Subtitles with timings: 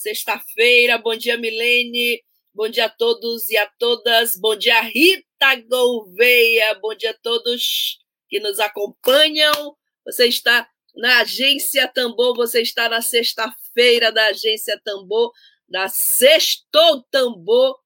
[0.00, 0.96] sexta-feira.
[0.96, 2.22] Bom dia, Milene.
[2.54, 4.34] Bom dia a todos e a todas.
[4.40, 6.74] Bom dia, Rita Gouveia.
[6.80, 9.76] Bom dia a todos que nos acompanham.
[10.06, 15.30] Você está na Agência Tambor, você está na sexta-feira da Agência Tambor,
[15.68, 17.78] da Sextou Tambor.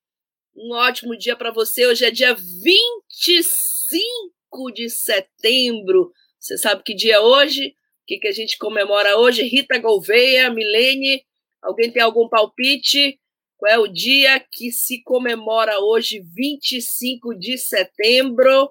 [0.57, 1.85] Um ótimo dia para você.
[1.85, 6.13] Hoje é dia 25 de setembro.
[6.39, 7.71] Você sabe que dia é hoje?
[7.71, 7.75] O
[8.07, 9.43] que, que a gente comemora hoje?
[9.43, 11.25] Rita Gouveia, Milene,
[11.65, 13.19] Alguém tem algum palpite?
[13.57, 18.71] Qual é o dia que se comemora hoje, 25 de setembro?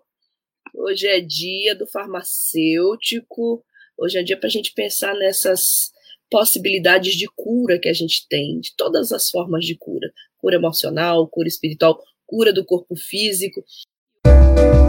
[0.76, 3.66] Hoje é dia do farmacêutico.
[3.98, 5.92] Hoje é dia para a gente pensar nessas
[6.30, 11.28] possibilidades de cura que a gente tem, de todas as formas de cura: cura emocional,
[11.28, 13.64] cura espiritual, cura do corpo físico.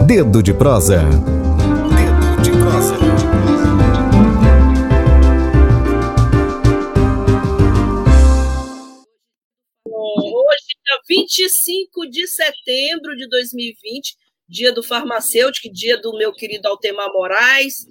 [0.05, 0.99] Dedo de prosa.
[0.99, 3.64] Dedo de prosa.
[11.07, 14.15] 25 de setembro de 2020,
[14.47, 17.85] dia do farmacêutico, dia do meu querido Altemar Moraes.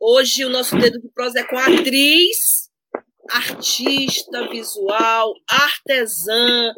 [0.00, 2.70] Hoje, o nosso dedo de prosa é com a atriz,
[3.30, 6.72] artista visual, artesã,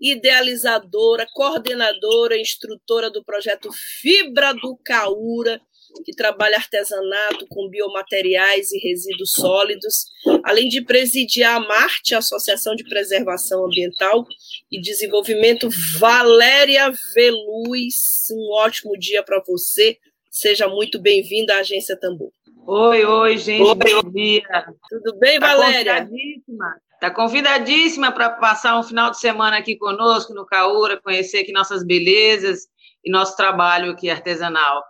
[0.00, 5.60] idealizadora, coordenadora, instrutora do projeto Fibra do Caura,
[6.04, 10.06] que trabalha artesanato com biomateriais e resíduos sólidos,
[10.44, 14.24] além de presidir a Marte, Associação de Preservação Ambiental
[14.70, 18.26] e Desenvolvimento Valéria Veluz.
[18.30, 19.98] Um ótimo dia para você.
[20.30, 22.30] Seja muito bem-vinda à Agência Tambor.
[22.66, 23.74] Oi, oi, gente, oi.
[23.74, 24.42] bom dia.
[24.90, 26.02] Tudo bem, tá Valéria?
[26.02, 26.80] Convidadíssima.
[26.92, 31.84] Está convidadíssima para passar um final de semana aqui conosco no Caura, conhecer aqui nossas
[31.84, 32.66] belezas
[33.04, 34.82] e nosso trabalho aqui artesanal.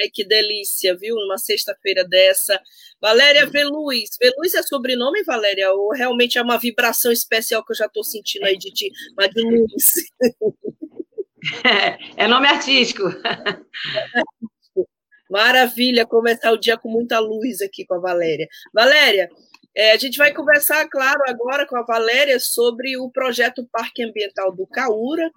[0.00, 1.16] Ai, que delícia, viu?
[1.16, 2.58] Numa sexta-feira dessa.
[3.00, 4.10] Valéria Veluz.
[4.20, 5.72] Veluz é sobrenome, Valéria?
[5.72, 8.90] Ou realmente é uma vibração especial que eu já estou sentindo aí de ti?
[9.16, 9.94] Mas de luz.
[11.64, 13.02] É, é nome artístico.
[15.28, 18.46] Maravilha, começar o dia com muita luz aqui com a Valéria.
[18.72, 19.28] Valéria,
[19.74, 24.54] é, a gente vai conversar, claro, agora com a Valéria sobre o projeto Parque Ambiental
[24.54, 25.30] do Caura,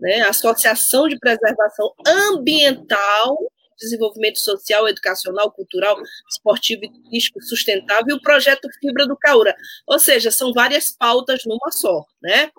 [0.00, 3.36] né, Associação de Preservação Ambiental
[3.78, 5.96] desenvolvimento social, educacional, cultural,
[6.30, 9.54] esportivo e turístico sustentável e o projeto Fibra do Caura.
[9.86, 12.50] Ou seja, são várias pautas numa só, né?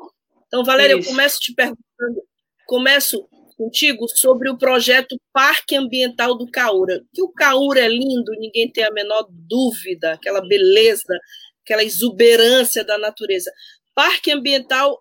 [0.48, 1.10] Então, Valéria, Isso.
[1.10, 2.24] eu começo te perguntando,
[2.68, 7.02] começo contigo sobre o projeto Parque Ambiental do Caura.
[7.14, 11.18] Que o Caura é lindo, ninguém tem a menor dúvida, aquela beleza,
[11.64, 13.52] aquela exuberância da natureza.
[13.96, 15.00] Parque Ambiental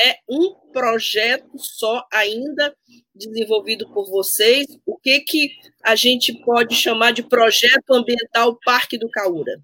[0.00, 2.74] é um projeto só ainda
[3.14, 4.66] desenvolvido por vocês.
[4.86, 5.50] O que que
[5.82, 9.60] a gente pode chamar de projeto ambiental Parque do Caura?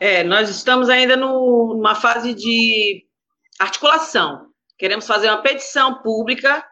[0.00, 3.06] É, nós estamos ainda no, numa fase de
[3.58, 4.48] articulação.
[4.76, 6.64] Queremos fazer uma petição pública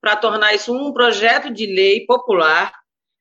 [0.00, 2.72] para tornar isso um projeto de lei popular,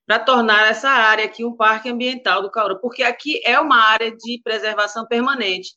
[0.08, 4.16] para tornar essa área aqui um parque ambiental do Caura, porque aqui é uma área
[4.16, 5.76] de preservação permanente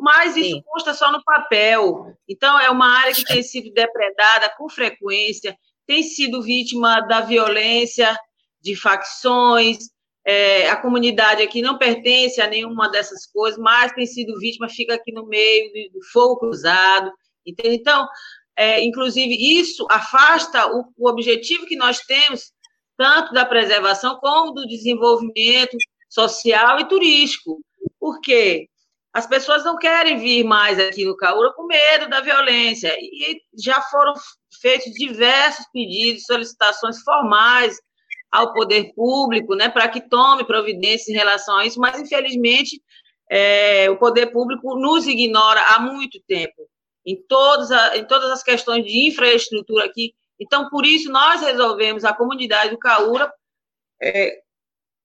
[0.00, 0.62] mas isso Sim.
[0.64, 2.16] consta só no papel.
[2.26, 5.56] Então, é uma área que tem sido depredada com frequência,
[5.86, 8.16] tem sido vítima da violência,
[8.62, 9.78] de facções.
[10.24, 14.94] É, a comunidade aqui não pertence a nenhuma dessas coisas, mas tem sido vítima, fica
[14.94, 17.12] aqui no meio do, fogo cruzado.
[17.44, 17.76] Entende?
[17.76, 18.08] Então,
[18.56, 22.52] é, inclusive, isso afasta o, o objetivo que nós temos,
[22.96, 25.76] tanto da preservação como do desenvolvimento
[26.08, 27.60] social e turístico.
[27.98, 28.68] Por quê?
[29.12, 32.94] As pessoas não querem vir mais aqui no Caura com medo da violência.
[33.00, 34.14] E já foram
[34.60, 37.76] feitos diversos pedidos, solicitações formais
[38.30, 42.80] ao poder público, né, para que tome providência em relação a isso, mas infelizmente
[43.28, 46.68] é, o poder público nos ignora há muito tempo
[47.04, 50.14] em todas, a, em todas as questões de infraestrutura aqui.
[50.38, 53.32] Então, por isso, nós resolvemos, a comunidade do Caura,
[54.02, 54.40] é,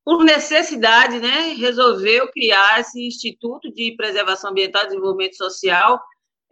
[0.06, 6.00] por necessidade, né, resolveu criar esse Instituto de Preservação Ambiental Desenvolvimento Social,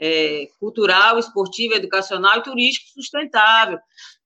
[0.02, 3.78] é, Cultural, Esportivo, Educacional e Turístico Sustentável,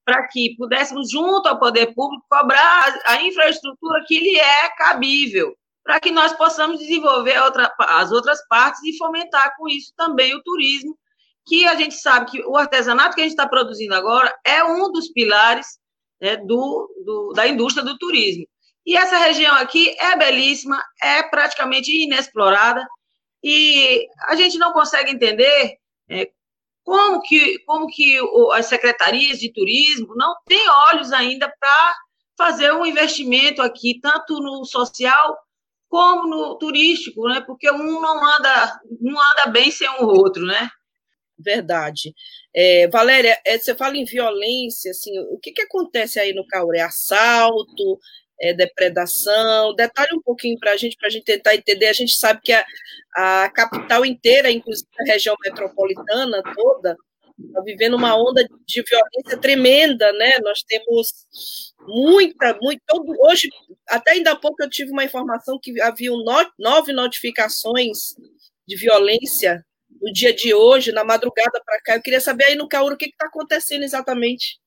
[0.05, 5.53] para que pudéssemos, junto ao poder público, cobrar a infraestrutura que lhe é cabível,
[5.83, 10.41] para que nós possamos desenvolver outra, as outras partes e fomentar com isso também o
[10.41, 10.97] turismo,
[11.45, 14.89] que a gente sabe que o artesanato que a gente está produzindo agora é um
[14.89, 15.67] dos pilares
[16.21, 18.45] né, do, do, da indústria do turismo.
[18.87, 22.87] E essa região aqui é belíssima, é praticamente inexplorada,
[23.43, 25.75] e a gente não consegue entender
[26.09, 26.31] é,
[26.85, 28.17] como que, como que
[28.53, 31.95] as secretarias de turismo não têm olhos ainda para
[32.37, 35.37] fazer um investimento aqui, tanto no social
[35.89, 37.41] como no turístico, né?
[37.41, 40.69] Porque um não anda, não anda bem sem o outro, né?
[41.37, 42.13] Verdade.
[42.55, 46.81] É, Valéria, é, você fala em violência, assim, o que, que acontece aí no Cauré?
[46.81, 47.99] Assalto,
[48.39, 49.75] é, depredação?
[49.75, 51.87] Detalhe um pouquinho para a gente, para a gente tentar entender.
[51.87, 52.65] A gente sabe que a,
[53.15, 56.95] a capital inteira, inclusive a região metropolitana toda,
[57.39, 60.39] está vivendo uma onda de violência tremenda, né?
[60.39, 62.81] Nós temos muita, muito.
[63.27, 63.49] Hoje,
[63.87, 66.11] até ainda há pouco, eu tive uma informação que havia
[66.57, 68.15] nove notificações
[68.67, 69.63] de violência
[70.01, 71.95] no dia de hoje, na madrugada para cá.
[71.95, 74.59] Eu queria saber aí no Cauro o que está acontecendo exatamente.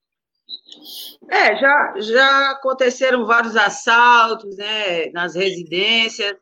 [1.28, 6.34] É, já, já aconteceram vários assaltos né, nas residências,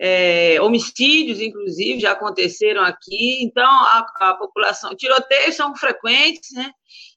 [0.00, 3.42] é, homicídios, inclusive, já aconteceram aqui.
[3.42, 4.96] Então, a, a, população.
[4.96, 6.70] Tiroteios são frequentes, né?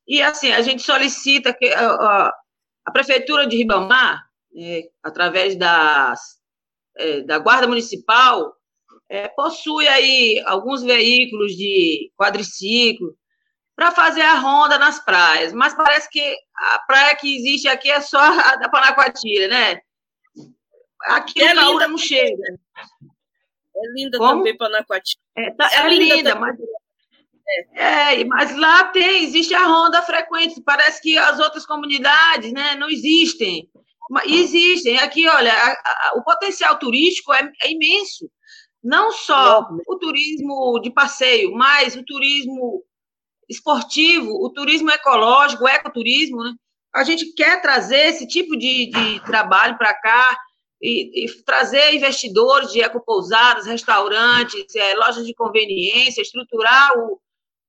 [0.07, 2.33] E, assim, a gente solicita que a, a,
[2.85, 4.23] a Prefeitura de Ribamar,
[4.55, 6.37] é, através das,
[6.97, 8.53] é, da Guarda Municipal,
[9.09, 13.15] é, possui aí alguns veículos de quadriciclo
[13.75, 17.99] para fazer a ronda nas praias, mas parece que a praia que existe aqui é
[17.99, 19.81] só a da Panacoatira, né?
[21.07, 22.43] Aqui é o linda, não chega.
[23.75, 24.37] É linda Como?
[24.37, 25.21] também Panacoatira.
[25.35, 26.57] É, tá, é, é linda, linda mas
[27.75, 28.21] é.
[28.21, 30.61] é, mas lá tem, existe a ronda frequente.
[30.61, 33.69] Parece que as outras comunidades, né, não existem.
[34.09, 34.97] Mas existem.
[34.99, 38.29] Aqui, olha, a, a, o potencial turístico é, é imenso.
[38.81, 42.83] Não só o turismo de passeio, mas o turismo
[43.49, 46.53] esportivo, o turismo ecológico, o ecoturismo, né?
[46.93, 50.37] A gente quer trazer esse tipo de, de trabalho para cá
[50.81, 57.19] e, e, trazer investidores de ecopousadas, restaurantes, é, lojas de conveniência, estruturar o,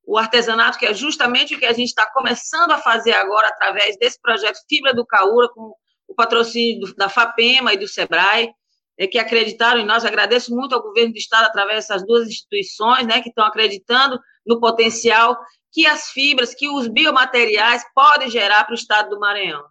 [0.04, 3.96] o artesanato, que é justamente o que a gente está começando a fazer agora através
[3.98, 5.74] desse projeto Fibra do Caura, com
[6.06, 8.52] o patrocínio do, da FAPEMA e do SEBRAE
[8.98, 10.04] é, que acreditaram em nós.
[10.04, 14.60] Agradeço muito ao governo do Estado, através dessas duas instituições, né, que estão acreditando no
[14.60, 15.36] potencial
[15.76, 19.62] que as fibras, que os biomateriais podem gerar para o Estado do Maranhão.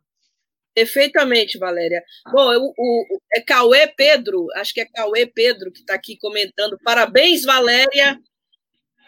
[0.71, 2.03] Perfeitamente, Valéria.
[2.31, 6.77] Bom, o, o, é Cauê Pedro, acho que é Cauê Pedro que está aqui comentando.
[6.83, 8.19] Parabéns, Valéria.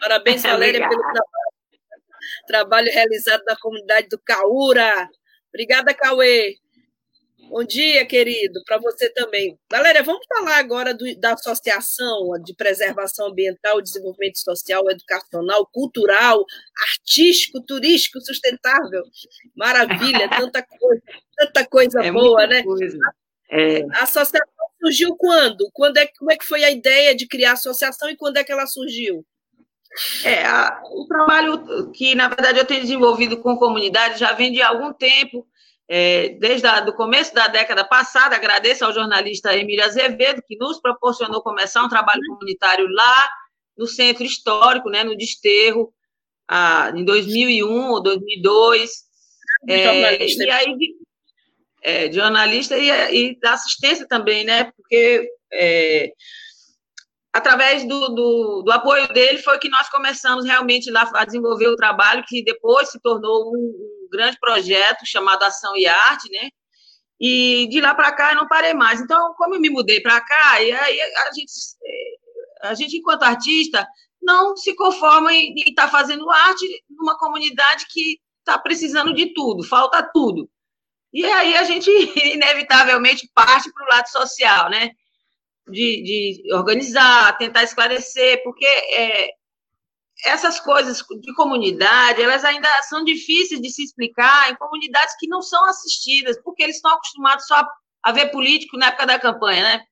[0.00, 1.22] Parabéns, Valéria, pelo trabalho,
[2.48, 5.08] trabalho realizado na comunidade do Caura.
[5.50, 6.56] Obrigada, Cauê.
[7.48, 9.58] Bom dia, querido, para você também.
[9.70, 16.44] Galera, vamos falar agora do, da Associação de Preservação Ambiental, Desenvolvimento Social, Educacional, Cultural,
[16.92, 19.02] Artístico, Turístico, Sustentável.
[19.56, 21.02] Maravilha, tanta coisa,
[21.36, 22.62] tanta coisa é boa, né?
[22.62, 22.98] Coisa.
[23.50, 23.82] É.
[23.92, 25.70] A associação surgiu quando?
[25.72, 28.44] quando é, como é que foi a ideia de criar a associação e quando é
[28.44, 29.24] que ela surgiu?
[30.22, 34.60] É, a, o trabalho que, na verdade, eu tenho desenvolvido com comunidade já vem de
[34.60, 35.46] algum tempo,
[35.88, 41.42] é, desde o começo da década passada, agradeço ao jornalista Emílio Azevedo, que nos proporcionou
[41.42, 43.30] começar um trabalho comunitário lá
[43.76, 45.92] no Centro Histórico, né, no Desterro,
[46.46, 48.90] ah, em 2001 ou 2002.
[49.66, 50.76] É, e aí,
[51.82, 56.12] é, jornalista e, e, da assistência também, né, porque é,
[57.32, 61.76] através do, do, do, apoio dele foi que nós começamos realmente lá a desenvolver o
[61.76, 66.50] trabalho que depois se tornou um, grande projeto chamado Ação e Arte, né?
[67.20, 69.00] E de lá para cá eu não parei mais.
[69.00, 71.52] Então, como eu me mudei para cá, e aí a gente,
[72.62, 73.86] a gente enquanto artista
[74.22, 79.64] não se conforma em estar tá fazendo arte numa comunidade que está precisando de tudo,
[79.64, 80.48] falta tudo.
[81.12, 81.90] E aí a gente
[82.34, 84.92] inevitavelmente parte para o lado social, né?
[85.70, 86.02] de,
[86.42, 89.30] de organizar, tentar esclarecer, porque é,
[90.24, 95.40] essas coisas de comunidade, elas ainda são difíceis de se explicar em comunidades que não
[95.40, 97.64] são assistidas, porque eles estão acostumados só
[98.02, 99.84] a ver político na época da campanha, né?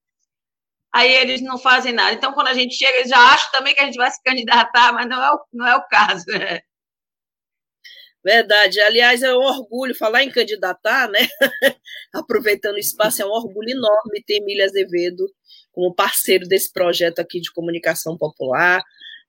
[0.93, 2.13] Aí eles não fazem nada.
[2.13, 4.93] Então, quando a gente chega, eles já acham também que a gente vai se candidatar,
[4.93, 6.61] mas não é o, não é o caso, né?
[8.25, 8.81] Verdade.
[8.81, 11.21] Aliás, é um orgulho falar em candidatar, né?
[12.13, 15.25] Aproveitando o espaço, é um orgulho enorme ter Emília Azevedo
[15.71, 18.83] como parceiro desse projeto aqui de comunicação popular,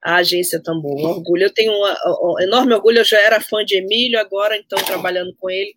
[0.07, 0.97] a agência Tambor.
[0.97, 1.43] Orgulho.
[1.43, 5.49] Eu tenho um enorme orgulho, eu já era fã de Emílio, agora, então, trabalhando com
[5.49, 5.75] ele,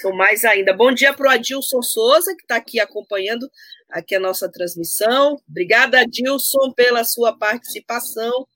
[0.00, 0.72] são mais ainda.
[0.72, 3.48] Bom dia para o Adilson Souza, que está aqui acompanhando
[3.88, 5.36] aqui a nossa transmissão.
[5.48, 8.48] Obrigada, Adilson, pela sua participação.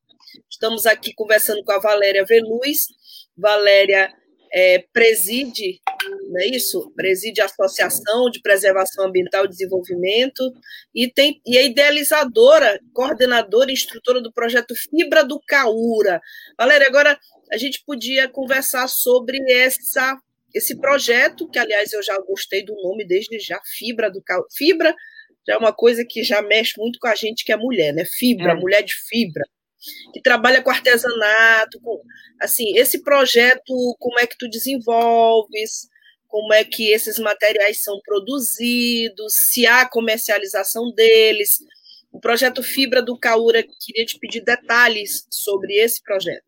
[0.50, 2.88] Estamos aqui conversando com a Valéria Veluz.
[3.37, 4.12] Valéria
[4.55, 5.81] é, preside,
[6.29, 6.93] não é isso?
[6.95, 10.53] Preside a Associação de Preservação Ambiental e Desenvolvimento
[10.95, 16.21] e, tem, e é idealizadora, coordenadora e instrutora do projeto Fibra do Caura.
[16.59, 17.19] Valéria, agora
[17.51, 20.19] a gente podia conversar sobre essa,
[20.55, 24.47] esse projeto, que aliás eu já gostei do nome desde já, Fibra do Caura.
[24.55, 24.95] Fibra
[25.47, 28.05] já é uma coisa que já mexe muito com a gente que é mulher, né?
[28.05, 28.55] Fibra, é.
[28.55, 29.43] mulher de fibra
[30.12, 32.01] que trabalha com artesanato, com,
[32.41, 35.89] assim, esse projeto, como é que tu desenvolves,
[36.29, 41.59] como é que esses materiais são produzidos, se há comercialização deles.
[42.11, 46.45] O projeto Fibra do Caura, queria te pedir detalhes sobre esse projeto.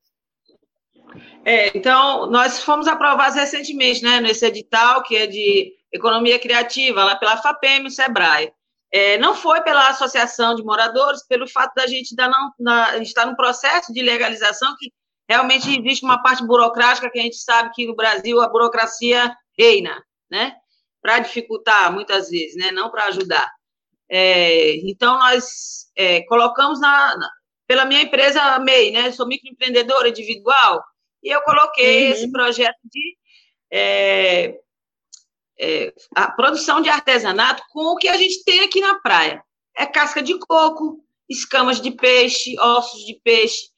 [1.45, 7.17] É, então, nós fomos aprovados recentemente, né, nesse edital, que é de economia criativa, lá
[7.17, 8.53] pela FAPEM e SEBRAE.
[8.97, 13.27] É, não foi pela associação de moradores, pelo fato da gente ainda não na, estar
[13.27, 14.93] no processo de legalização, que
[15.29, 20.01] realmente existe uma parte burocrática que a gente sabe que no Brasil a burocracia reina,
[20.31, 20.55] né?
[21.03, 22.71] Para dificultar muitas vezes, né?
[22.71, 23.51] Não para ajudar.
[24.09, 27.29] É, então nós é, colocamos na, na,
[27.67, 29.11] pela minha empresa MEI, né?
[29.11, 30.85] Sou microempreendedora individual
[31.21, 32.13] e eu coloquei uhum.
[32.13, 33.17] esse projeto de
[33.73, 34.57] é,
[35.59, 39.43] é, a produção de artesanato com o que a gente tem aqui na praia.
[39.77, 43.69] É casca de coco, escamas de peixe, ossos de peixe,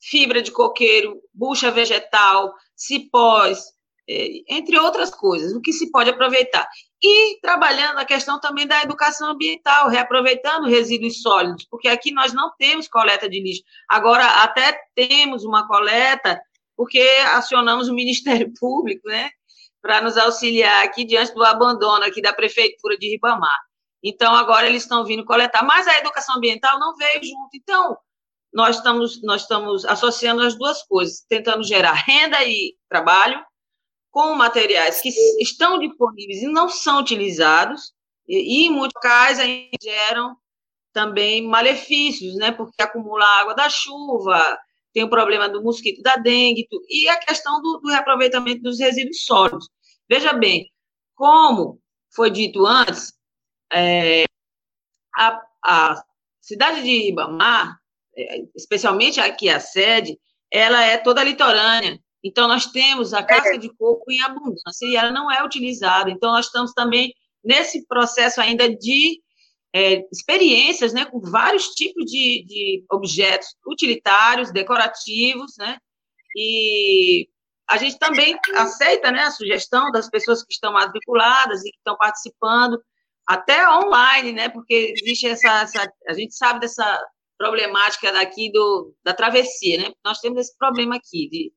[0.00, 3.74] fibra de coqueiro, bucha vegetal, cipós,
[4.08, 6.68] é, entre outras coisas, o que se pode aproveitar.
[7.02, 12.52] E trabalhando a questão também da educação ambiental, reaproveitando resíduos sólidos, porque aqui nós não
[12.58, 13.62] temos coleta de lixo.
[13.88, 16.40] Agora, até temos uma coleta,
[16.76, 17.00] porque
[17.32, 19.30] acionamos o Ministério Público, né?
[19.84, 23.58] Para nos auxiliar aqui diante do abandono aqui da prefeitura de Ribamar.
[24.02, 27.50] Então agora eles estão vindo coletar, mas a educação ambiental não veio junto.
[27.54, 27.94] Então
[28.50, 33.44] nós estamos nós estamos associando as duas coisas, tentando gerar renda e trabalho
[34.10, 37.92] com materiais que estão disponíveis e não são utilizados
[38.26, 39.44] e, e em muitos casos
[39.82, 40.34] geram
[40.94, 42.52] também malefícios, né?
[42.52, 44.58] Porque acumula água da chuva,
[44.94, 49.24] tem o problema do mosquito da dengue, e a questão do, do reaproveitamento dos resíduos
[49.24, 49.68] sólidos.
[50.08, 50.70] Veja bem,
[51.14, 51.80] como
[52.14, 53.12] foi dito antes,
[53.72, 54.24] é,
[55.16, 56.04] a, a,
[56.40, 57.78] cidade de Ribamar,
[58.16, 60.18] é, especialmente aqui a sede,
[60.50, 61.98] ela é toda litorânea.
[62.22, 66.10] Então, nós temos a casca de coco em abundância e ela não é utilizada.
[66.10, 69.20] Então, nós estamos também nesse processo ainda de
[69.74, 75.76] é, experiências né, com vários tipos de, de objetos utilitários, decorativos, né,
[76.36, 77.28] e
[77.68, 81.96] a gente também aceita né, a sugestão das pessoas que estão matriculadas e que estão
[81.96, 82.78] participando,
[83.26, 87.02] até online, né, porque existe essa, essa a gente sabe dessa
[87.38, 91.52] problemática daqui do, da travessia, né, nós temos esse problema aqui, de,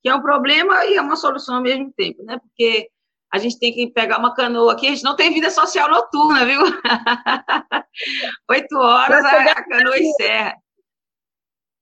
[0.00, 2.88] que é um problema e é uma solução ao mesmo tempo, né, porque
[3.32, 6.46] a gente tem que pegar uma canoa aqui, a gente não tem vida social noturna,
[6.46, 6.62] viu?
[8.50, 10.54] Oito horas a, a canoa encerra.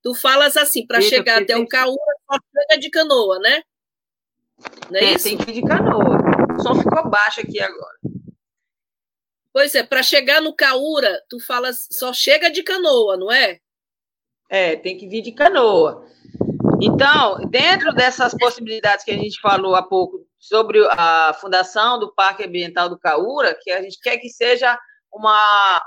[0.07, 1.97] Tu falas assim, para chegar até o Caúna,
[2.31, 3.61] só chega de canoa, né?
[4.89, 5.25] Não é, é isso?
[5.25, 6.17] tem que ir de canoa.
[6.63, 7.97] Som ficou baixo aqui agora.
[9.51, 13.59] Pois é, para chegar no Caúra, tu falas só chega de canoa, não é?
[14.49, 16.05] É, tem que vir de canoa.
[16.81, 22.45] Então, dentro dessas possibilidades que a gente falou há pouco sobre a fundação do Parque
[22.45, 24.79] Ambiental do Caúra, que a gente quer que seja
[25.11, 25.81] uma,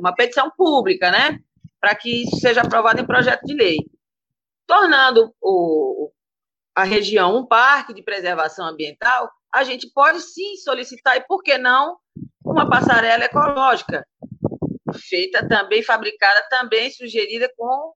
[0.00, 1.38] uma petição pública, né?
[1.80, 3.78] Para que isso seja aprovado em projeto de lei.
[4.66, 6.12] Tornando o,
[6.74, 11.58] a região um parque de preservação ambiental, a gente pode sim solicitar, e por que
[11.58, 11.96] não,
[12.44, 14.06] uma passarela ecológica,
[14.94, 17.92] feita também, fabricada também, sugerida com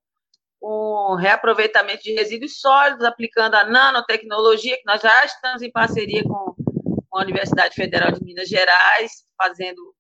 [0.60, 6.54] o reaproveitamento de resíduos sólidos, aplicando a nanotecnologia, que nós já estamos em parceria com,
[7.12, 9.93] a Universidade Federal de Minas Gerais, fazendo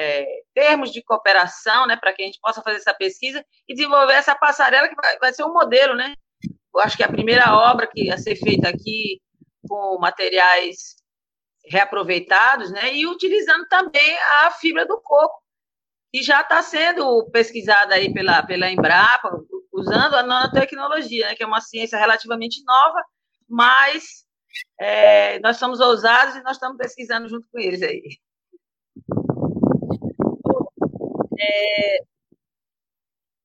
[0.00, 4.14] é, termos de cooperação, né, para que a gente possa fazer essa pesquisa e desenvolver
[4.14, 6.14] essa passarela que vai, vai ser um modelo, né?
[6.74, 9.20] Eu acho que a primeira obra que ia ser feita aqui
[9.68, 10.96] com materiais
[11.66, 15.38] reaproveitados, né, e utilizando também a fibra do coco,
[16.12, 19.30] que já está sendo pesquisada aí pela, pela Embrapa,
[19.72, 23.04] usando a nanotecnologia, né, que é uma ciência relativamente nova,
[23.48, 24.24] mas
[24.80, 28.18] é, nós somos ousados e nós estamos pesquisando junto com eles aí.
[31.40, 32.02] É,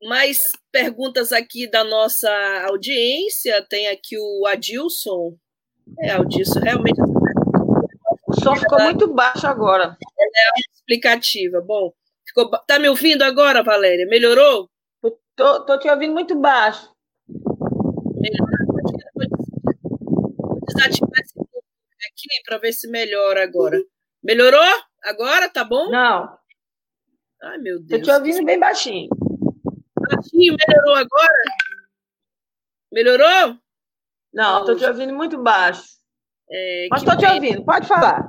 [0.04, 0.38] mais
[0.72, 2.30] perguntas aqui da nossa
[2.68, 3.66] audiência.
[3.68, 5.36] Tem aqui o Adilson.
[6.00, 9.98] É, Adilson, realmente O som ficou muito baixo agora.
[10.02, 11.62] É explicativa.
[11.62, 11.94] Bom,
[12.26, 14.06] ficou, tá me ouvindo agora, Valéria?
[14.06, 14.70] Melhorou?
[15.36, 16.90] Tô, tô te ouvindo muito baixo.
[17.28, 18.56] Melhorou.
[19.14, 23.82] Vou desativar esse aqui para ver se melhora agora.
[24.24, 24.62] Melhorou?
[25.04, 25.90] Agora tá bom?
[25.90, 26.38] Não.
[27.46, 28.02] Ai, meu Deus.
[28.02, 29.08] Tô te ouvindo bem baixinho.
[30.10, 31.44] Baixinho, melhorou agora?
[32.92, 33.58] Melhorou?
[34.34, 35.84] Não, estou te ouvindo muito baixo.
[36.50, 38.28] É, Mas estou te ouvindo, pode falar.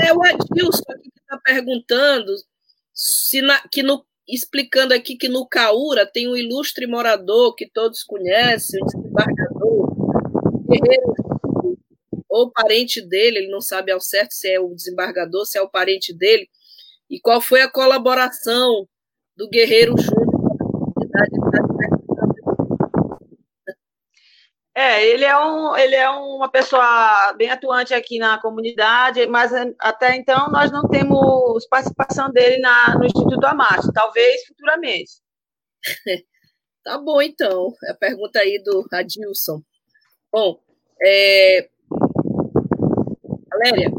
[0.00, 2.32] É o Adilson aqui que está perguntando
[2.92, 8.02] se na, que no, explicando aqui que no Caúra tem um ilustre morador que todos
[8.02, 11.14] conhecem, um desembargador, guerreiro,
[12.28, 15.70] ou parente dele, ele não sabe ao certo se é o desembargador, se é o
[15.70, 16.48] parente dele,
[17.10, 18.86] e qual foi a colaboração
[19.36, 20.28] do Guerreiro Júnior
[24.78, 30.14] É, ele é, um, ele é uma pessoa bem atuante aqui na comunidade, mas até
[30.14, 35.10] então nós não temos participação dele na, no Instituto Amarte, talvez futuramente.
[36.84, 37.74] tá bom, então.
[37.90, 39.60] A pergunta aí do Adilson.
[40.30, 40.60] Bom,
[41.02, 41.68] é...
[43.50, 43.90] Valéria?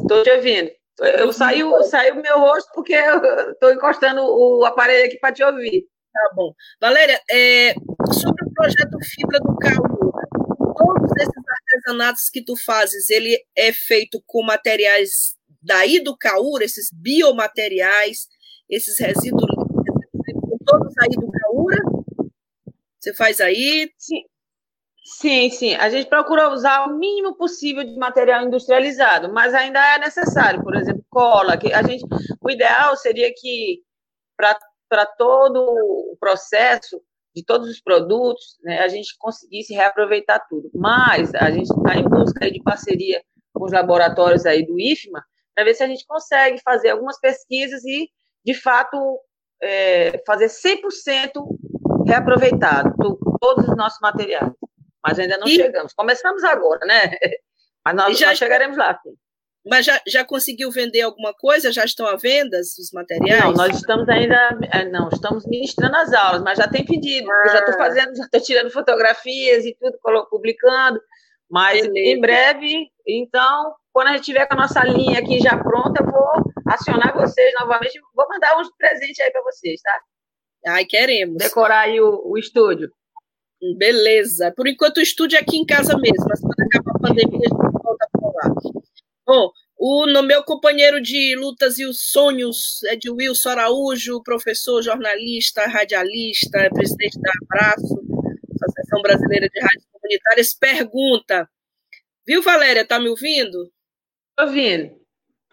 [0.00, 0.70] Estou te ouvindo.
[1.02, 5.86] Eu saio, saio meu rosto porque estou encostando o aparelho aqui para te ouvir.
[6.12, 6.52] Tá bom.
[6.80, 7.74] Valéria, é,
[8.12, 10.28] sobre o projeto Fibra do Caúra,
[10.76, 16.90] todos esses artesanatos que tu fazes, ele é feito com materiais daí do Caúra, esses
[16.92, 18.28] biomateriais,
[18.68, 19.46] esses resíduos,
[20.64, 21.78] todos aí do Caúra?
[23.00, 23.90] Você faz aí?
[23.98, 24.22] Sim.
[25.18, 25.74] Sim, sim.
[25.74, 30.74] A gente procura usar o mínimo possível de material industrializado, mas ainda é necessário, por
[30.74, 31.56] exemplo, cola.
[31.56, 32.04] Que a gente,
[32.40, 33.82] o ideal seria que
[34.36, 37.00] para todo o processo
[37.34, 40.70] de todos os produtos, né, a gente conseguisse reaproveitar tudo.
[40.74, 45.22] Mas a gente está em busca de parceria com os laboratórios aí do IFMA
[45.54, 48.08] para ver se a gente consegue fazer algumas pesquisas e,
[48.44, 49.20] de fato,
[49.62, 51.32] é, fazer 100%
[52.06, 52.94] reaproveitado
[53.40, 54.50] todos os nossos materiais.
[55.04, 55.56] Mas ainda não e...
[55.56, 55.92] chegamos.
[55.94, 57.10] Começamos agora, né?
[57.84, 58.98] Mas nós, já, nós chegaremos lá.
[59.02, 59.16] Filho.
[59.64, 61.72] Mas já, já conseguiu vender alguma coisa?
[61.72, 63.44] Já estão à venda os materiais?
[63.44, 67.30] Não, nós estamos ainda, é, não, estamos ministrando as aulas, mas já tem pedido.
[67.30, 67.78] Eu já estou ah.
[67.78, 71.00] fazendo, já estou tirando fotografias e tudo, publicando.
[71.48, 72.08] Mas Beleza.
[72.08, 76.10] em breve, então, quando a gente tiver com a nossa linha aqui já pronta, eu
[76.10, 78.00] vou acionar vocês novamente.
[78.14, 80.00] Vou mandar uns presentes aí para vocês, tá?
[80.66, 81.36] Ai, queremos.
[81.36, 82.90] Decorar aí o, o estúdio.
[83.76, 84.52] Beleza.
[84.56, 87.48] Por enquanto, o estúdio é aqui em casa mesmo, mas quando acabar a pandemia, a
[87.48, 88.54] gente volta para lá.
[89.24, 94.82] Bom, o no meu companheiro de lutas e os sonhos é de Wilson Araújo, professor,
[94.82, 98.02] jornalista, radialista, presidente da Abraço,
[98.62, 101.48] Associação Brasileira de Rádios Comunitárias, pergunta.
[102.26, 103.72] Viu, Valéria, tá me ouvindo?
[104.36, 105.01] Tô ouvindo.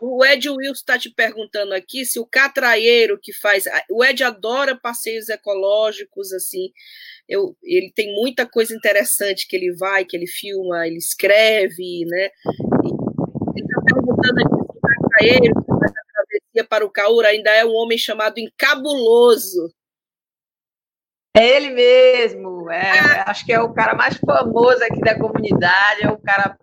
[0.02, 3.66] O Ed Wilson está te perguntando aqui se o catraieiro que faz.
[3.90, 6.72] O Ed adora passeios ecológicos, assim.
[7.28, 12.30] Eu, ele tem muita coisa interessante que ele vai, que ele filma, ele escreve, né?
[13.86, 19.74] perguntando aqui para ele, essa travessia para o Caura ainda é um homem chamado Encabuloso.
[21.36, 26.10] É ele mesmo, é, acho que é o cara mais famoso aqui da comunidade, é
[26.10, 26.58] o cara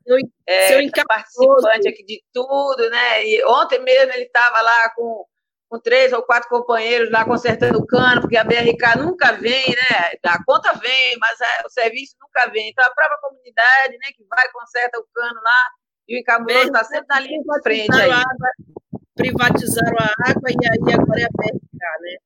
[0.47, 0.67] é,
[1.07, 3.25] participante aqui de tudo, né?
[3.25, 5.25] E ontem mesmo ele estava lá com,
[5.69, 10.19] com três ou quatro companheiros lá consertando o cano, porque a BRK nunca vem, né?
[10.25, 12.69] A conta vem, mas a, o serviço nunca vem.
[12.69, 15.63] Então a própria comunidade, né, que vai conserta o cano lá,
[16.09, 17.97] e o Icabuloso está sempre na linha de frente
[19.17, 22.17] privatizaram a água e aí agora é a BRK, né?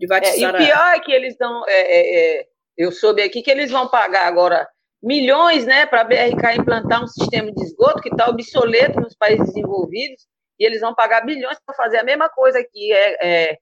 [0.00, 1.62] Privatizaram é, e o pior é que eles dão.
[1.68, 4.66] É, é, é, eu soube aqui que eles vão pagar agora
[5.02, 9.46] milhões né, para a BRK implantar um sistema de esgoto que está obsoleto nos países
[9.46, 10.26] desenvolvidos,
[10.58, 13.58] e eles vão pagar bilhões para fazer a mesma coisa aqui, é, é,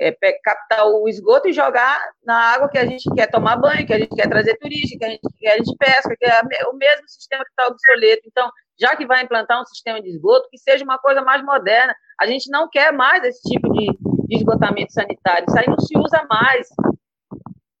[0.00, 3.92] é, captar o esgoto e jogar na água que a gente quer tomar banho, que
[3.92, 6.72] a gente quer trazer turista, que a gente, que a gente pesca, que é o
[6.74, 8.22] mesmo sistema que está obsoleto.
[8.26, 11.94] Então, já que vai implantar um sistema de esgoto, que seja uma coisa mais moderna.
[12.20, 13.88] A gente não quer mais esse tipo de,
[14.28, 15.46] de esgotamento sanitário.
[15.48, 16.68] Isso aí não se usa mais.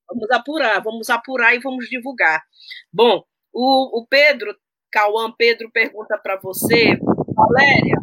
[0.08, 2.42] Vamos apurar, vamos apurar e vamos divulgar.
[2.90, 4.56] Bom, o, o Pedro,
[4.90, 6.96] Cauã Pedro pergunta para você,
[7.34, 7.96] Valéria,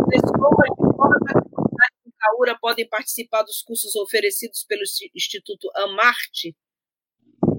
[0.00, 4.82] as escolas de fora da comunidade de Caúra podem participar dos cursos oferecidos pelo
[5.14, 6.54] Instituto Amarte?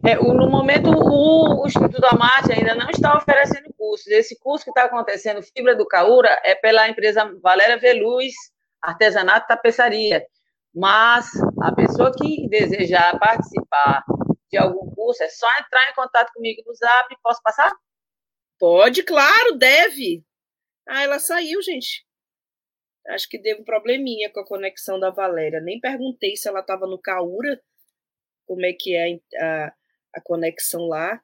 [0.05, 4.07] É, no momento, o, o Instituto Amate ainda não está oferecendo cursos.
[4.07, 8.33] Esse curso que está acontecendo, Fibra do Caúra, é pela empresa Valéria Veluz
[8.81, 10.25] Artesanato Tapeçaria.
[10.73, 14.03] Mas a pessoa que desejar participar
[14.49, 17.15] de algum curso, é só entrar em contato comigo no Zap.
[17.21, 17.71] Posso passar?
[18.59, 20.23] Pode, claro, deve.
[20.87, 22.05] Ah, ela saiu, gente.
[23.09, 25.61] Acho que teve um probleminha com a conexão da Valéria.
[25.61, 27.61] Nem perguntei se ela estava no Caura,
[28.45, 29.73] como é que é a,
[30.15, 31.21] a conexão lá.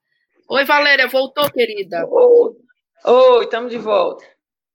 [0.49, 2.05] Oi, Valéria, voltou, querida?
[2.07, 4.25] Oi, estamos de volta.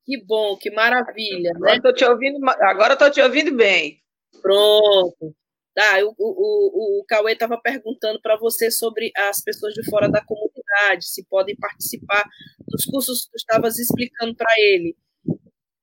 [0.09, 1.81] Que bom, que maravilha, agora né?
[1.83, 4.01] Tô te ouvindo, agora estou te ouvindo bem.
[4.41, 5.37] Pronto.
[5.75, 10.25] Tá, o, o, o Cauê estava perguntando para você sobre as pessoas de fora da
[10.25, 12.27] comunidade, se podem participar
[12.67, 14.97] dos cursos que tu estavas explicando para ele,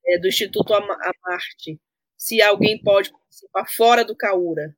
[0.08, 1.80] é, do Instituto Amarte,
[2.18, 4.76] se alguém pode participar fora do Caura.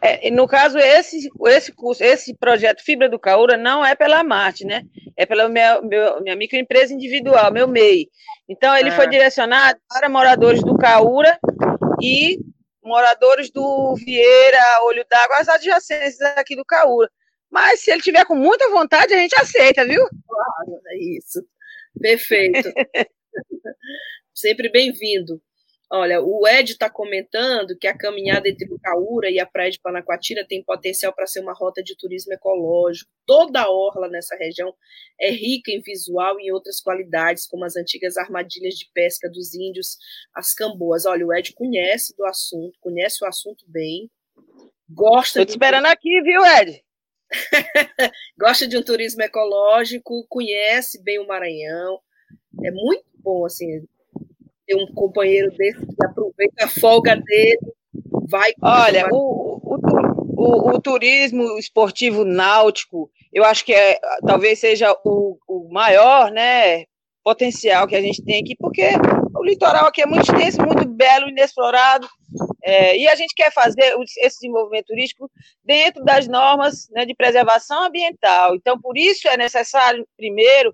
[0.00, 4.64] É, no caso, esse, esse curso, esse projeto Fibra do Caura não é pela Marte,
[4.64, 4.82] né?
[5.16, 8.08] É pela minha, meu, minha microempresa individual, meu MEI.
[8.48, 8.96] Então, ele ah.
[8.96, 11.38] foi direcionado para moradores do Caura
[12.00, 12.38] e
[12.82, 17.10] moradores do Vieira, Olho d'Água, as adjacências aqui do Caura.
[17.50, 20.02] Mas se ele tiver com muita vontade, a gente aceita, viu?
[20.28, 21.44] Claro, é isso.
[22.00, 22.72] Perfeito.
[24.34, 25.40] Sempre bem-vindo.
[25.88, 29.78] Olha, o Ed está comentando que a caminhada entre o Caúra e a Praia de
[29.78, 33.08] Panacoatira tem potencial para ser uma rota de turismo ecológico.
[33.24, 34.74] Toda a orla nessa região
[35.20, 39.54] é rica em visual e em outras qualidades, como as antigas armadilhas de pesca dos
[39.54, 39.96] índios,
[40.34, 41.06] as camboas.
[41.06, 44.10] Olha, o Ed conhece do assunto, conhece o assunto bem,
[44.90, 45.40] gosta.
[45.40, 46.84] Estou te esperando aqui, viu, Ed?
[48.36, 52.00] gosta de um turismo ecológico, conhece bem o Maranhão.
[52.64, 53.86] É muito bom, assim,
[54.66, 57.58] ter um companheiro desse que aproveita a folga dele,
[58.28, 58.52] vai.
[58.60, 65.68] Olha, o, o, o, turismo esportivo náutico, eu acho que é, talvez seja o, o
[65.72, 66.84] maior, né,
[67.26, 68.84] potencial que a gente tem aqui, porque
[69.34, 72.08] o litoral aqui é muito extenso, muito belo, inexplorado,
[72.62, 75.30] é, e a gente quer fazer esse desenvolvimento turístico
[75.64, 78.54] dentro das normas né, de preservação ambiental.
[78.54, 80.72] Então, por isso é necessário, primeiro,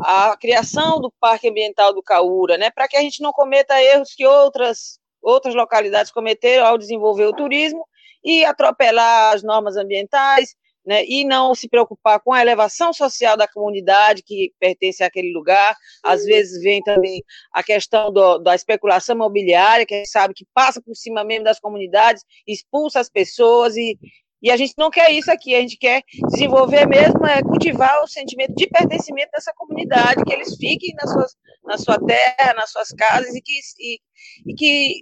[0.00, 4.14] a criação do Parque Ambiental do Caúra, né, para que a gente não cometa erros
[4.14, 7.84] que outras, outras localidades cometeram ao desenvolver o turismo
[8.24, 10.54] e atropelar as normas ambientais,
[10.86, 15.76] né, e não se preocupar com a elevação social da comunidade que pertence àquele lugar.
[16.02, 20.46] Às vezes vem também a questão do, da especulação imobiliária, que a gente sabe que
[20.54, 23.98] passa por cima mesmo das comunidades, expulsa as pessoas e,
[24.42, 28.06] e a gente não quer isso aqui, a gente quer desenvolver mesmo, é, cultivar o
[28.06, 32.88] sentimento de pertencimento dessa comunidade, que eles fiquem nas suas, na sua terra, nas suas
[32.90, 34.00] casas, e que, e,
[34.46, 35.00] e que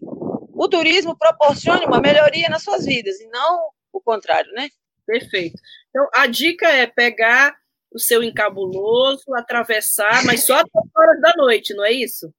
[0.54, 4.68] o turismo proporcione uma melhoria nas suas vidas, e não o contrário, né?
[5.06, 5.60] Perfeito.
[5.90, 7.54] Então, a dica é pegar
[7.92, 12.32] o seu encabuloso, atravessar, mas só até horas da noite, não é isso?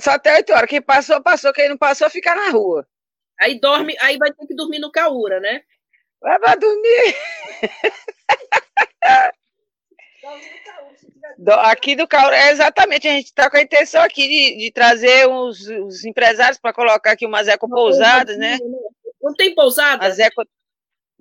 [0.00, 0.68] Só até 8 horas.
[0.68, 1.52] Quem passou, passou.
[1.52, 2.86] Quem não passou, fica na rua.
[3.40, 5.62] Aí dorme, aí vai ter que dormir no Caura, né?
[6.20, 7.16] Vai pra dormir.
[11.62, 15.28] Aqui do Caura, é exatamente, a gente está com a intenção aqui de, de trazer
[15.28, 18.58] os, os empresários para colocar aqui umas ecopousadas, né?
[19.20, 20.06] Não tem pousada?
[20.06, 20.44] As eco,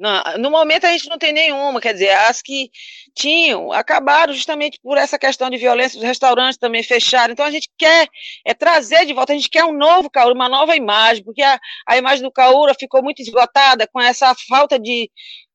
[0.01, 2.71] não, no momento a gente não tem nenhuma, quer dizer, as que
[3.13, 7.33] tinham acabaram justamente por essa questão de violência, os restaurantes também fecharam.
[7.33, 8.07] Então a gente quer
[8.43, 11.59] é, trazer de volta, a gente quer um novo Caura, uma nova imagem, porque a,
[11.87, 15.07] a imagem do Caura ficou muito esgotada com essa falta de,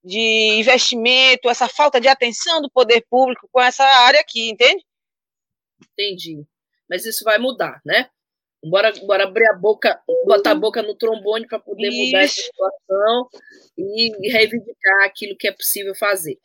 [0.04, 4.84] de investimento, essa falta de atenção do poder público com essa área aqui, entende?
[5.92, 6.44] Entendi.
[6.88, 8.08] Mas isso vai mudar, né?
[8.68, 11.98] Bora, bora abrir a boca, botar a boca no trombone para poder Isso.
[11.98, 13.28] mudar essa situação
[13.78, 16.38] e reivindicar aquilo que é possível fazer.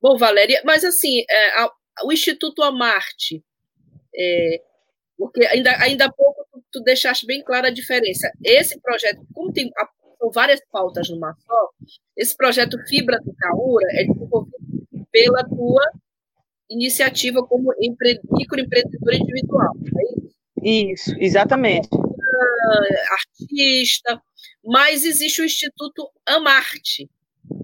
[0.00, 1.72] Bom, Valéria, mas assim, é, a,
[2.04, 3.44] o Instituto Amarte,
[4.14, 4.62] é,
[5.16, 8.30] porque ainda, ainda há pouco tu, tu, deixaste bem clara a diferença.
[8.44, 9.70] Esse projeto, como tem
[10.18, 11.70] são várias pautas numa só,
[12.16, 14.58] esse projeto Fibra do Caura é desenvolvido
[15.12, 15.82] pela tua
[16.68, 20.27] iniciativa como empre, microempreendedora individual, é
[20.62, 21.14] isso?
[21.18, 21.88] Exatamente.
[23.10, 24.20] Artista,
[24.64, 27.08] mas existe o Instituto Amarte.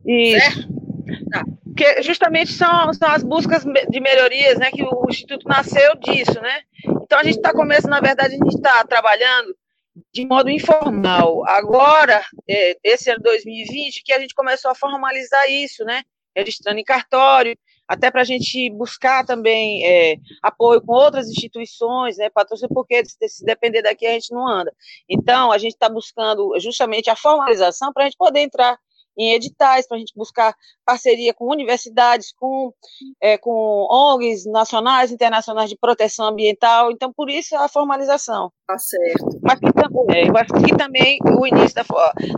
[0.07, 0.41] Isso.
[0.41, 0.69] Certo?
[1.31, 1.45] Tá.
[1.77, 4.71] Que justamente são, são as buscas de melhorias, né?
[4.71, 6.61] Que o Instituto nasceu disso, né?
[7.03, 9.55] Então a gente está começando, na verdade, a gente está trabalhando
[10.13, 11.47] de modo informal.
[11.47, 16.03] Agora, é, esse ano 2020, que a gente começou a formalizar isso, né?
[16.35, 22.31] Registrando em cartório, até para a gente buscar também é, apoio com outras instituições, né,
[22.31, 24.73] patrocínio, porque se, se depender daqui a gente não anda.
[25.09, 28.79] Então, a gente está buscando justamente a formalização para a gente poder entrar
[29.17, 32.73] em editais, para a gente buscar parceria com universidades, com,
[33.21, 38.51] é, com ONGs nacionais, internacionais de proteção ambiental, então por isso a formalização.
[38.67, 39.39] Tá certo.
[39.43, 41.85] Mas que, também, mas que também o início da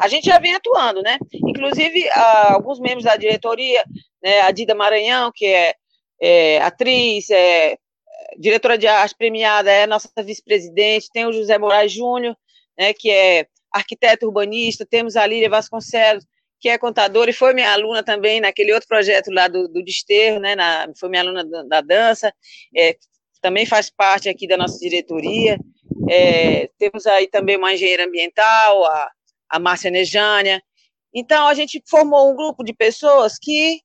[0.00, 1.18] a gente já vem atuando, né?
[1.32, 3.82] Inclusive alguns membros da diretoria,
[4.22, 5.74] né, a Dida Maranhão, que é,
[6.20, 7.76] é atriz, é
[8.38, 12.36] diretora de arte premiada é nossa vice-presidente, tem o José Moraes Júnior,
[12.78, 16.24] né, que é arquiteto urbanista, temos a Lília Vasconcelos,
[16.60, 20.40] que é contadora e foi minha aluna também naquele outro projeto lá do, do Desterro,
[20.40, 22.32] né, na, foi minha aluna da, da dança,
[22.76, 22.96] é,
[23.40, 25.58] também faz parte aqui da nossa diretoria.
[26.10, 29.10] É, temos aí também uma engenheira ambiental, a,
[29.50, 30.62] a Márcia Nejânia.
[31.14, 33.80] Então, a gente formou um grupo de pessoas que,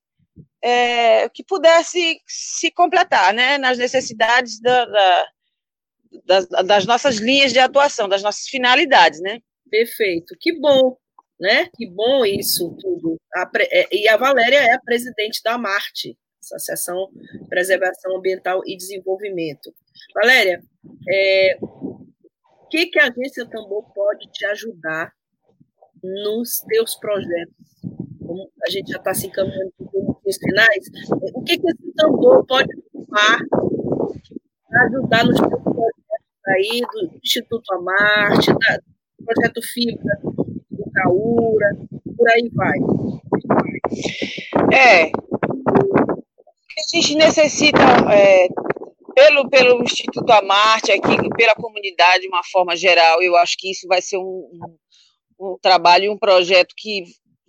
[0.63, 5.27] é, que pudesse se completar né, nas necessidades da, da,
[6.25, 9.21] das, das nossas linhas de atuação, das nossas finalidades.
[9.21, 9.39] Né?
[9.69, 10.97] Perfeito, que bom
[11.41, 11.67] né?
[11.75, 13.19] Que bom isso tudo.
[13.35, 17.09] A, é, e a Valéria é a presidente da Marte, Associação
[17.49, 19.73] Preservação Ambiental e Desenvolvimento.
[20.13, 20.63] Valéria,
[21.09, 25.11] é, o que, que a Agência Tambor pode te ajudar
[26.03, 27.55] nos teus projetos?
[28.25, 30.85] Como a gente já está se encaminhando para os finais,
[31.33, 33.39] o que, que esse tambor pode ocupar
[34.69, 36.01] para ajudar nos teus projetos
[36.47, 40.21] aí do Instituto Amarte, do projeto Fibra,
[40.93, 41.77] Caura,
[42.17, 42.77] por aí vai.
[44.73, 47.81] É, a gente necessita,
[48.13, 48.47] é,
[49.13, 53.87] pelo, pelo Instituto Amarte, aqui, pela comunidade de uma forma geral, eu acho que isso
[53.87, 54.77] vai ser um, um,
[55.39, 57.03] um trabalho, um projeto que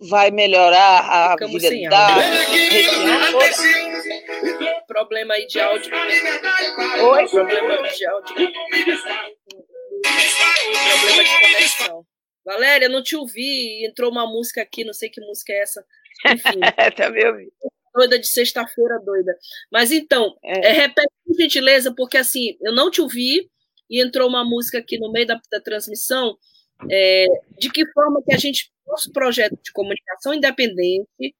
[0.09, 3.39] vai melhorar a Ficamos vida da região
[4.87, 5.91] Problema aí de áudio.
[5.93, 7.27] Oi?
[7.27, 8.35] Problema de áudio.
[8.35, 8.97] Problema
[11.23, 12.05] de conexão.
[12.45, 15.85] Valéria, não te ouvi, entrou uma música aqui, não sei que música é essa.
[16.27, 16.59] Enfim.
[16.97, 17.51] Também ouvi
[17.93, 19.37] doida de sexta-feira doida.
[19.71, 20.69] Mas então, é.
[20.69, 23.49] É, repete por gentileza, porque assim, eu não te ouvi
[23.89, 26.35] e entrou uma música aqui no meio da, da transmissão.
[26.89, 27.27] É,
[27.59, 31.35] de que forma que a gente, nosso projeto de comunicação independente,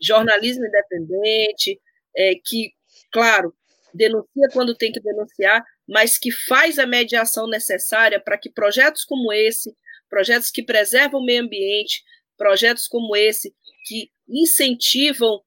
[0.00, 1.80] jornalismo independente,
[2.16, 2.72] é, que,
[3.12, 3.54] claro,
[3.94, 9.32] denuncia quando tem que denunciar, mas que faz a mediação necessária para que projetos como
[9.32, 9.72] esse,
[10.08, 12.02] projetos que preservam o meio ambiente,
[12.36, 13.54] projetos como esse,
[13.86, 15.40] que incentivam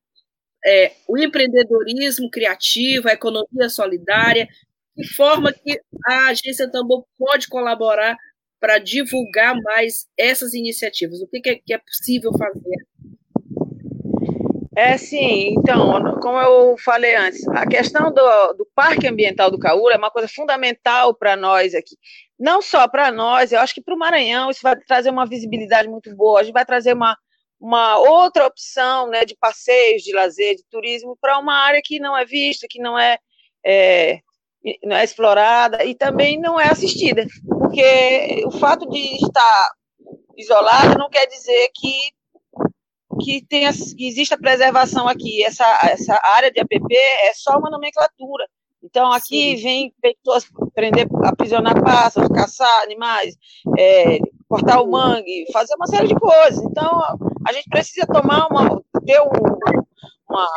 [0.66, 4.48] é, o empreendedorismo criativo, a economia solidária,
[4.96, 8.18] de forma que a agência Tambor pode colaborar
[8.60, 11.22] para divulgar mais essas iniciativas?
[11.22, 12.89] O que, é, que é possível fazer?
[14.80, 19.96] É sim, então, como eu falei antes, a questão do, do Parque Ambiental do Caúra
[19.96, 21.98] é uma coisa fundamental para nós aqui.
[22.40, 25.90] Não só para nós, eu acho que para o Maranhão isso vai trazer uma visibilidade
[25.90, 27.18] muito boa, a gente vai trazer uma,
[27.60, 32.18] uma outra opção né, de passeios, de lazer, de turismo para uma área que não
[32.18, 33.18] é vista, que não é,
[33.66, 34.20] é,
[34.82, 39.72] não é explorada e também não é assistida, porque o fato de estar
[40.38, 42.18] isolada não quer dizer que
[43.20, 45.44] que, tenha, que exista preservação aqui.
[45.44, 48.46] Essa, essa área de APP é só uma nomenclatura.
[48.84, 49.64] Então, aqui Sim.
[49.64, 53.36] vem pessoas prender, aprisionar pássaros, caçar animais,
[53.78, 56.64] é, cortar o mangue, fazer uma série de coisas.
[56.64, 57.02] Então,
[57.46, 59.30] a gente precisa tomar uma, ter um,
[60.30, 60.48] uma,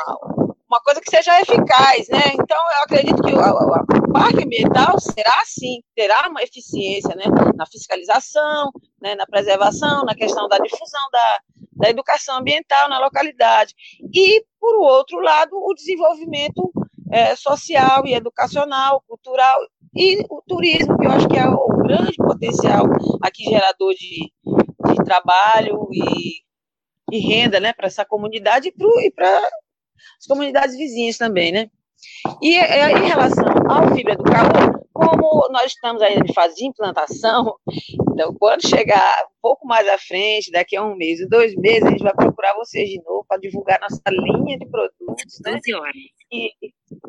[0.68, 2.32] uma coisa que seja eficaz, né?
[2.34, 7.24] Então, eu acredito que o, o, parque ambiental será sim, terá uma eficiência, né?
[7.56, 8.70] Na fiscalização,
[9.00, 9.14] né?
[9.14, 11.40] na preservação, na questão da difusão da,
[11.82, 13.74] da educação ambiental na localidade.
[14.14, 16.72] E, por outro lado, o desenvolvimento
[17.10, 19.58] é, social e educacional, cultural
[19.92, 22.84] e o turismo, que eu acho que é o grande potencial
[23.20, 24.32] aqui gerador de,
[24.94, 26.42] de trabalho e,
[27.10, 29.38] e renda né, para essa comunidade e para
[30.18, 31.68] as comunidades vizinhas também, né?
[32.40, 36.66] E é, em relação ao fibra do calor, como nós estamos ainda em fase de
[36.66, 37.56] implantação,
[38.12, 41.90] então quando chegar um pouco mais à frente, daqui a um mês, dois meses, a
[41.90, 45.58] gente vai procurar vocês de novo para divulgar nossa linha de produtos, né?
[46.32, 46.50] E,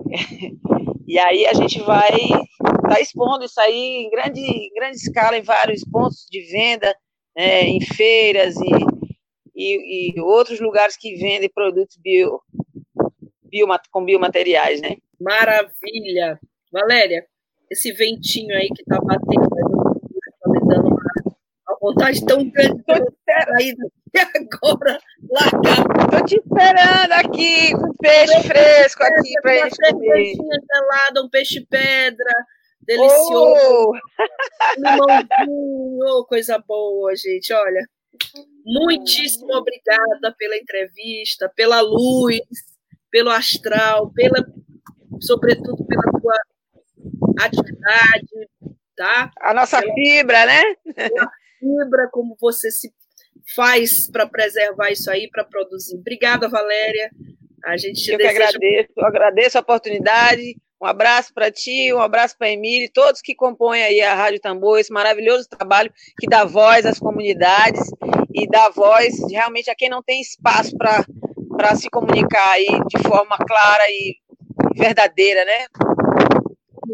[1.07, 5.37] e aí a gente vai estar tá expondo isso aí em grande, em grande escala,
[5.37, 6.95] em vários pontos de venda,
[7.35, 8.69] né, em feiras e,
[9.55, 12.39] e, e, outros lugares que vendem produtos bio,
[13.53, 14.97] bio, com biomateriais, né?
[15.21, 16.39] Maravilha!
[16.71, 17.23] Valéria,
[17.69, 21.01] esse ventinho aí que está batendo, está me dando uma,
[21.69, 23.75] uma vontade tão grande de sair
[24.15, 26.03] e agora largar.
[26.03, 30.33] Estou te esperando aqui com peixe fresco aqui para eles comer.
[30.33, 32.33] gelada, um peixe pedra,
[32.81, 33.35] delicioso.
[33.35, 33.93] Oh!
[34.77, 37.53] Limãozinho, oh, coisa boa, gente.
[37.53, 37.87] Olha,
[38.65, 42.39] muitíssimo obrigada pela entrevista, pela luz,
[43.13, 44.43] pelo astral, pela,
[45.21, 46.33] sobretudo pela tua
[47.39, 48.49] atividade,
[48.97, 49.31] tá?
[49.39, 50.61] A nossa pela, fibra, né?
[50.97, 52.91] A fibra, como você se
[53.55, 55.95] faz para preservar isso aí, para produzir.
[55.95, 57.11] Obrigada, Valéria.
[57.63, 58.33] A gente Eu deseja...
[58.35, 60.57] que agradeço, eu agradeço a oportunidade.
[60.81, 64.79] Um abraço para ti, um abraço para Emília, todos que compõem aí a Rádio Tambor,
[64.79, 67.89] esse maravilhoso trabalho que dá voz às comunidades
[68.33, 71.05] e dá voz realmente a quem não tem espaço para
[71.75, 74.15] se comunicar aí de forma clara e
[74.75, 75.67] verdadeira, né?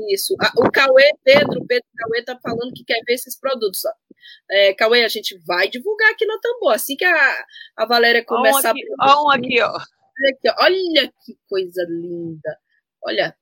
[0.09, 0.35] Isso.
[0.57, 3.81] O Cauê, Pedro, Pedro Cauê está falando que quer ver esses produtos.
[4.49, 6.73] É, Cauê, a gente vai divulgar aqui no Tambor.
[6.73, 7.45] Assim que a,
[7.77, 8.73] a Valéria começar.
[8.99, 9.69] Olha um aqui, ó.
[9.71, 10.55] Olha, aqui, ó.
[10.63, 12.57] Olha que coisa linda.
[13.03, 13.35] Olha,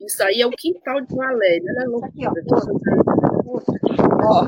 [0.00, 1.72] isso aí é o quintal de Valéria.
[1.76, 2.42] Olha a loucura.
[4.24, 4.44] Ó.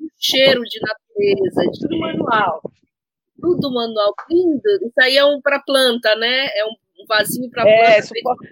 [0.00, 1.70] Um cheiro de natureza.
[1.70, 1.80] De...
[1.80, 2.62] Tudo manual.
[3.42, 4.14] Tudo manual.
[4.30, 4.86] Lindo.
[4.86, 6.46] Isso aí é um para planta, né?
[6.56, 8.02] É um vasinho para é, planta.
[8.06, 8.48] Suporte...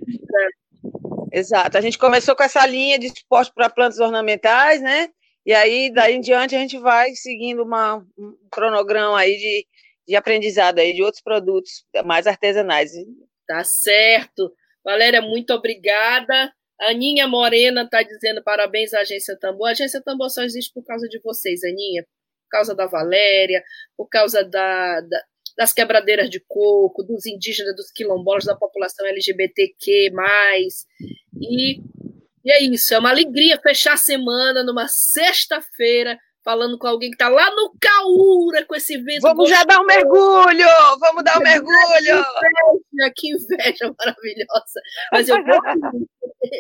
[1.33, 1.79] Exato.
[1.79, 5.09] A gente começou com essa linha de suporte para plantas ornamentais, né?
[5.47, 9.67] E aí, daí em diante, a gente vai seguindo uma, um cronograma aí de,
[10.09, 12.91] de aprendizado aí de outros produtos mais artesanais.
[13.47, 14.53] Tá certo.
[14.85, 16.53] Valéria, muito obrigada.
[16.81, 19.69] Aninha Morena está dizendo parabéns à Agência Tambor.
[19.69, 22.05] A Agência Tambor só existe por causa de vocês, Aninha.
[22.51, 23.63] Por causa da Valéria,
[23.97, 25.23] por causa da, da,
[25.57, 30.11] das quebradeiras de coco, dos indígenas, dos quilombolas, da população LGBTQ+.
[31.41, 31.81] E,
[32.45, 37.15] e é isso, é uma alegria fechar a semana numa sexta-feira falando com alguém que
[37.15, 39.23] está lá no Caúra com esse vento.
[39.23, 39.61] Vamos gostoso.
[39.61, 40.67] já dar um mergulho!
[40.99, 41.75] Vamos dar um mergulho!
[41.95, 44.81] Que inveja, que inveja maravilhosa!
[45.13, 45.61] Mas eu vou.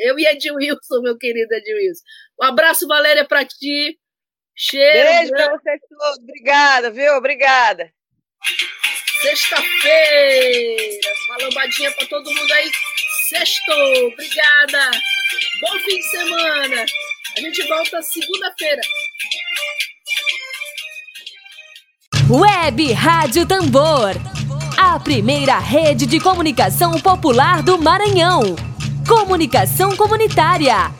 [0.05, 2.03] eu e Edilson, meu querido Edilson.
[2.40, 3.98] Um abraço, Valéria, para ti.
[4.56, 5.08] Cheiro.
[5.08, 6.18] Beijo para vocês todos.
[6.18, 7.14] Obrigada, viu?
[7.14, 7.92] Obrigada.
[9.22, 11.10] Sexta-feira.
[11.28, 12.70] Uma lambadinha para todo mundo aí.
[13.28, 14.06] Sextou.
[14.08, 14.90] Obrigada.
[15.60, 16.86] Bom fim de semana.
[17.36, 18.80] A gente volta segunda-feira.
[22.28, 24.14] Web Rádio Tambor.
[24.76, 28.56] A primeira rede de comunicação popular do Maranhão.
[29.06, 30.99] Comunicação comunitária.